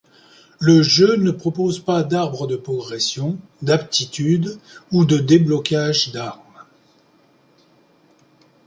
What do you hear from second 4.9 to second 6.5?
ou de déblocages d'armes.